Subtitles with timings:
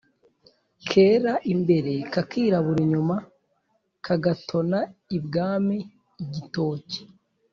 [0.89, 3.15] Kera imbere kakirabura inyuma
[4.05, 4.77] kagatona
[5.17, 7.01] ibwami-Igitoki.